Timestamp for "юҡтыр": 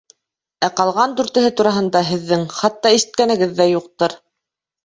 3.75-4.21